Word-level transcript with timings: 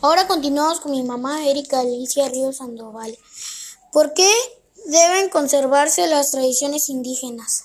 Ahora 0.00 0.28
continuamos 0.28 0.78
con 0.78 0.92
mi 0.92 1.02
mamá 1.02 1.44
Erika 1.48 1.80
Alicia 1.80 2.28
Ríos 2.28 2.58
Sandoval. 2.58 3.18
¿Por 3.90 4.14
qué 4.14 4.30
deben 4.86 5.28
conservarse 5.28 6.06
las 6.06 6.30
tradiciones 6.30 6.88
indígenas? 6.88 7.64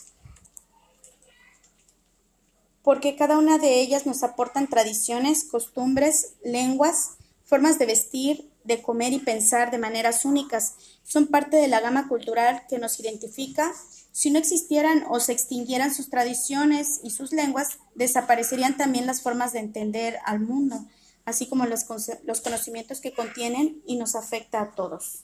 Porque 2.81 3.15
cada 3.15 3.37
una 3.37 3.59
de 3.59 3.81
ellas 3.81 4.07
nos 4.07 4.23
aportan 4.23 4.67
tradiciones, 4.67 5.43
costumbres, 5.43 6.33
lenguas, 6.43 7.11
formas 7.45 7.77
de 7.77 7.85
vestir, 7.85 8.49
de 8.63 8.81
comer 8.81 9.13
y 9.13 9.19
pensar 9.19 9.69
de 9.69 9.77
maneras 9.77 10.25
únicas. 10.25 10.73
Son 11.03 11.27
parte 11.27 11.57
de 11.57 11.67
la 11.67 11.81
gama 11.81 12.07
cultural 12.07 12.63
que 12.67 12.79
nos 12.79 12.99
identifica. 12.99 13.71
Si 14.11 14.31
no 14.31 14.39
existieran 14.39 15.05
o 15.07 15.19
se 15.19 15.33
extinguieran 15.33 15.93
sus 15.93 16.09
tradiciones 16.09 16.99
y 17.03 17.11
sus 17.11 17.31
lenguas, 17.31 17.77
desaparecerían 17.93 18.75
también 18.75 19.05
las 19.05 19.21
formas 19.21 19.53
de 19.53 19.59
entender 19.59 20.17
al 20.25 20.39
mundo, 20.39 20.83
así 21.25 21.47
como 21.47 21.65
los, 21.65 21.85
los 22.23 22.41
conocimientos 22.41 22.99
que 22.99 23.13
contienen 23.13 23.81
y 23.85 23.95
nos 23.95 24.15
afecta 24.15 24.61
a 24.61 24.71
todos. 24.75 25.23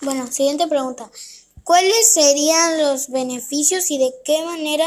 Bueno, 0.00 0.26
siguiente 0.26 0.66
pregunta. 0.66 1.10
¿Cuáles 1.62 2.12
serían 2.12 2.78
los 2.82 3.08
beneficios 3.08 3.90
y 3.90 3.98
de 3.98 4.12
qué 4.24 4.44
manera 4.44 4.84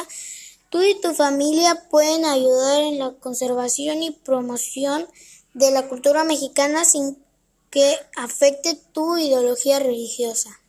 tú 0.69 0.81
y 0.83 0.99
tu 1.01 1.13
familia 1.13 1.87
pueden 1.89 2.23
ayudar 2.23 2.81
en 2.81 2.99
la 2.99 3.13
conservación 3.13 4.03
y 4.03 4.11
promoción 4.11 5.07
de 5.53 5.71
la 5.71 5.87
cultura 5.87 6.23
mexicana 6.23 6.85
sin 6.85 7.17
que 7.71 7.97
afecte 8.15 8.75
tu 8.93 9.17
ideología 9.17 9.79
religiosa? 9.79 10.59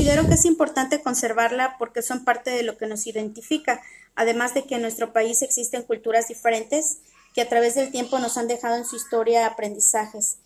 Considero 0.00 0.28
que 0.28 0.34
es 0.34 0.46
importante 0.46 1.02
conservarla 1.02 1.76
porque 1.78 2.00
son 2.00 2.24
parte 2.24 2.48
de 2.48 2.62
lo 2.62 2.78
que 2.78 2.86
nos 2.86 3.06
identifica, 3.06 3.82
además 4.14 4.54
de 4.54 4.64
que 4.64 4.76
en 4.76 4.80
nuestro 4.80 5.12
país 5.12 5.42
existen 5.42 5.82
culturas 5.82 6.26
diferentes 6.26 7.00
que 7.34 7.42
a 7.42 7.48
través 7.50 7.74
del 7.74 7.90
tiempo 7.90 8.18
nos 8.18 8.38
han 8.38 8.48
dejado 8.48 8.76
en 8.76 8.86
su 8.86 8.96
historia 8.96 9.44
aprendizajes 9.44 10.38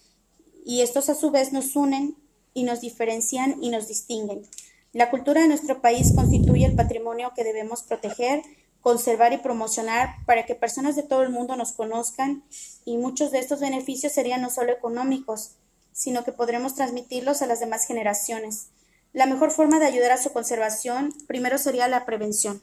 y 0.65 0.81
estos 0.81 1.09
a 1.09 1.15
su 1.15 1.31
vez 1.31 1.53
nos 1.53 1.77
unen 1.77 2.17
y 2.53 2.65
nos 2.65 2.81
diferencian 2.81 3.63
y 3.63 3.71
nos 3.71 3.87
distinguen. 3.87 4.45
La 4.93 5.09
cultura 5.09 5.43
de 5.43 5.47
nuestro 5.47 5.81
país 5.81 6.13
constituye 6.17 6.67
el 6.67 6.75
patrimonio 6.75 7.31
que 7.37 7.45
debemos 7.45 7.85
proteger, 7.85 8.43
conservar 8.81 9.33
y 9.35 9.39
promocionar 9.39 10.17
para 10.27 10.47
que 10.47 10.57
personas 10.57 10.97
de 10.97 11.05
todo 11.05 11.23
el 11.23 11.31
mundo 11.31 11.55
nos 11.55 11.71
conozcan 11.71 12.43
y 12.85 12.97
muchos 12.97 13.31
de 13.31 13.39
estos 13.39 13.61
beneficios 13.61 14.13
serían 14.13 14.43
no 14.43 14.51
solo 14.51 14.73
económicos, 14.73 15.53
sino 15.93 16.25
que 16.25 16.33
podremos 16.33 16.75
transmitirlos 16.75 17.41
a 17.41 17.47
las 17.47 17.61
demás 17.61 17.87
generaciones. 17.87 18.71
La 19.15 19.27
mejor 19.27 19.53
forma 19.53 19.79
de 19.79 19.87
ayudar 19.87 20.11
a 20.11 20.23
su 20.23 20.33
conservación 20.33 21.15
primero 21.29 21.57
sería 21.57 21.87
la 21.87 22.05
prevención, 22.05 22.61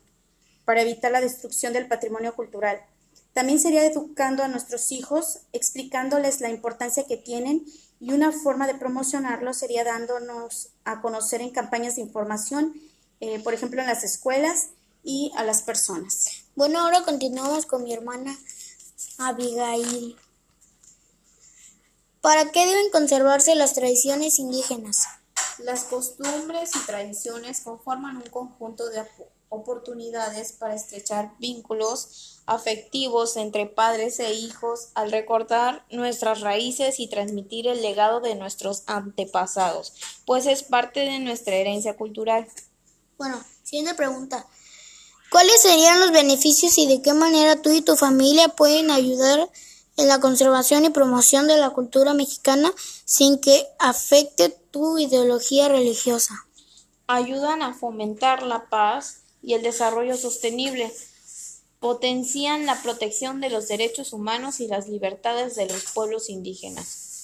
para 0.65 0.81
evitar 0.81 1.09
la 1.09 1.21
destrucción 1.21 1.71
del 1.71 1.87
patrimonio 1.87 2.35
cultural. 2.35 2.81
También 3.31 3.57
sería 3.57 3.85
educando 3.85 4.43
a 4.43 4.49
nuestros 4.49 4.91
hijos, 4.91 5.39
explicándoles 5.53 6.41
la 6.41 6.49
importancia 6.49 7.05
que 7.07 7.15
tienen 7.15 7.65
y 8.01 8.11
una 8.11 8.33
forma 8.33 8.67
de 8.67 8.75
promocionarlo 8.75 9.53
sería 9.53 9.85
dándonos 9.85 10.71
a 10.83 11.01
conocer 11.01 11.39
en 11.39 11.51
campañas 11.51 11.95
de 11.95 12.01
información, 12.01 12.73
eh, 13.21 13.39
por 13.39 13.53
ejemplo 13.53 13.79
en 13.79 13.87
las 13.87 14.03
escuelas 14.03 14.71
y 15.05 15.31
a 15.37 15.45
las 15.45 15.61
personas. 15.61 16.43
Bueno, 16.55 16.79
ahora 16.79 17.03
continuamos 17.03 17.65
con 17.65 17.85
mi 17.85 17.93
hermana 17.93 18.37
Abigail. 19.19 20.17
¿Para 22.19 22.51
qué 22.51 22.65
deben 22.65 22.91
conservarse 22.91 23.55
las 23.55 23.73
tradiciones 23.73 24.37
indígenas? 24.37 25.07
Las 25.63 25.83
costumbres 25.83 26.71
y 26.75 26.85
tradiciones 26.85 27.61
conforman 27.61 28.17
un 28.17 28.29
conjunto 28.29 28.89
de 28.89 29.03
oportunidades 29.49 30.53
para 30.53 30.75
estrechar 30.75 31.33
vínculos 31.39 32.41
afectivos 32.45 33.37
entre 33.37 33.65
padres 33.65 34.19
e 34.19 34.33
hijos 34.33 34.89
al 34.95 35.11
recordar 35.11 35.85
nuestras 35.91 36.41
raíces 36.41 36.99
y 36.99 37.07
transmitir 37.07 37.67
el 37.67 37.81
legado 37.81 38.21
de 38.21 38.35
nuestros 38.35 38.83
antepasados, 38.87 39.93
pues 40.25 40.45
es 40.47 40.63
parte 40.63 41.01
de 41.01 41.19
nuestra 41.19 41.55
herencia 41.55 41.95
cultural. 41.95 42.47
Bueno, 43.17 43.43
siguiente 43.63 43.93
pregunta. 43.93 44.47
¿Cuáles 45.29 45.61
serían 45.61 45.99
los 45.99 46.11
beneficios 46.11 46.77
y 46.77 46.87
de 46.87 47.01
qué 47.01 47.13
manera 47.13 47.61
tú 47.61 47.71
y 47.71 47.81
tu 47.81 47.95
familia 47.95 48.49
pueden 48.49 48.89
ayudar 48.89 49.49
en 49.97 50.07
la 50.07 50.19
conservación 50.19 50.85
y 50.85 50.89
promoción 50.89 51.47
de 51.47 51.57
la 51.57 51.69
cultura 51.71 52.13
mexicana 52.13 52.71
sin 53.05 53.39
que 53.39 53.67
afecte 53.79 54.49
tu 54.49 54.97
ideología 54.97 55.69
religiosa? 55.69 56.33
Ayudan 57.07 57.61
a 57.61 57.73
fomentar 57.73 58.43
la 58.43 58.69
paz, 58.69 59.21
y 59.41 59.53
el 59.53 59.63
desarrollo 59.63 60.17
sostenible. 60.17 60.91
Potencian 61.79 62.65
la 62.65 62.81
protección 62.81 63.41
de 63.41 63.49
los 63.49 63.67
derechos 63.67 64.13
humanos 64.13 64.59
y 64.59 64.67
las 64.67 64.87
libertades 64.87 65.55
de 65.55 65.67
los 65.67 65.85
pueblos 65.93 66.29
indígenas. 66.29 67.20